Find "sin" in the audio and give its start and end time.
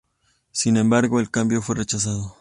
0.51-0.77